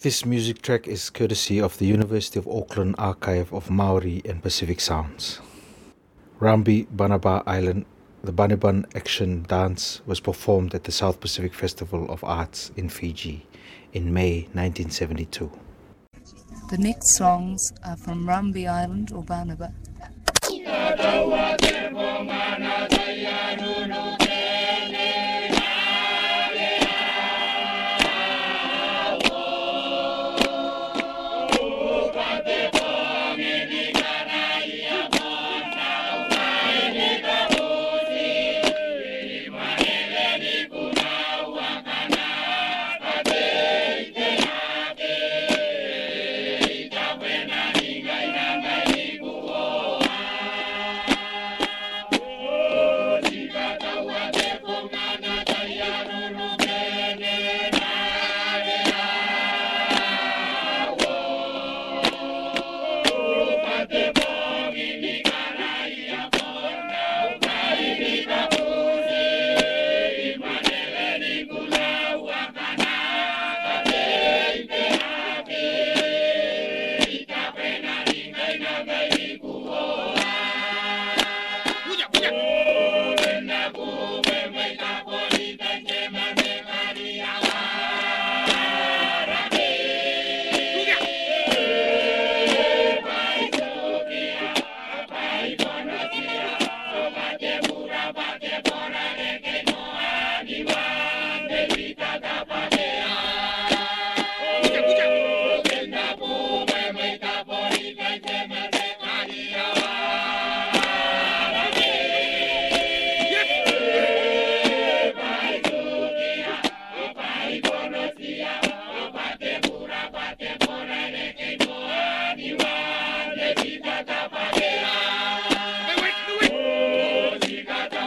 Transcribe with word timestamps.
This 0.00 0.24
music 0.24 0.62
track 0.62 0.86
is 0.86 1.10
courtesy 1.10 1.60
of 1.60 1.76
the 1.78 1.86
University 1.86 2.38
of 2.38 2.46
Auckland 2.46 2.94
Archive 2.98 3.52
of 3.52 3.68
Maori 3.68 4.22
and 4.24 4.40
Pacific 4.40 4.78
Sounds. 4.78 5.40
Rambi 6.38 6.86
Banaba 6.86 7.42
Island, 7.48 7.84
the 8.22 8.32
Banaban 8.32 8.84
action 8.94 9.42
dance 9.48 10.00
was 10.06 10.20
performed 10.20 10.72
at 10.72 10.84
the 10.84 10.92
South 10.92 11.18
Pacific 11.18 11.52
Festival 11.52 12.08
of 12.12 12.22
Arts 12.22 12.70
in 12.76 12.88
Fiji 12.88 13.44
in 13.92 14.12
May 14.12 14.42
1972. 14.52 15.50
The 16.70 16.78
next 16.78 17.16
songs 17.16 17.72
are 17.84 17.96
from 17.96 18.24
Rambi 18.24 18.68
Island 18.70 19.10
or 19.10 19.24
Banaba. 19.24 19.74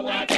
Thank 0.00 0.30
you. 0.30 0.37